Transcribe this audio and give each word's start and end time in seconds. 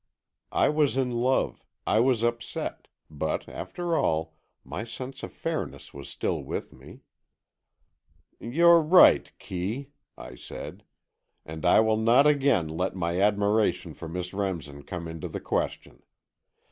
I 0.55 0.67
was 0.67 0.97
in 0.97 1.11
love, 1.11 1.63
I 1.85 1.99
was 1.99 2.23
upset, 2.23 2.87
but 3.07 3.47
after 3.47 3.95
all, 3.95 4.35
my 4.63 4.83
sense 4.83 5.21
of 5.21 5.31
fairness 5.31 5.93
was 5.93 6.09
still 6.09 6.41
with 6.43 6.73
me. 6.73 7.01
"You're 8.39 8.81
right, 8.81 9.31
Kee," 9.37 9.91
I 10.17 10.33
said. 10.33 10.85
"And 11.45 11.67
I 11.67 11.81
will 11.81 11.97
not 11.97 12.25
again 12.25 12.67
let 12.67 12.95
my 12.95 13.21
admiration 13.21 13.93
for 13.93 14.07
Miss 14.07 14.33
Remsen 14.33 14.85
come 14.85 15.07
into 15.07 15.27
the 15.27 15.39
question. 15.39 16.01